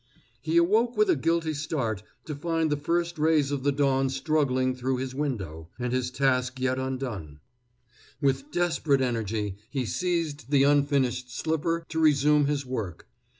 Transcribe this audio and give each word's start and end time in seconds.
He 0.41 0.57
awoke 0.57 0.97
with 0.97 1.11
a 1.11 1.15
guilty 1.15 1.53
start 1.53 2.01
to 2.25 2.33
find 2.33 2.71
the 2.71 2.75
first 2.75 3.19
rays 3.19 3.51
of 3.51 3.61
the 3.61 3.71
dawn 3.71 4.09
struggling 4.09 4.73
through 4.73 4.97
his 4.97 5.13
window, 5.13 5.69
and 5.77 5.93
his 5.93 6.09
task 6.09 6.59
yet 6.59 6.79
undone. 6.79 7.39
With 8.19 8.49
desperate 8.51 9.01
energy 9.01 9.57
he 9.69 9.85
seized 9.85 10.49
the 10.49 10.63
unfinished 10.63 11.29
slipper 11.29 11.85
to 11.89 11.99
resume 11.99 12.47
his 12.47 12.65
work. 12.65 13.07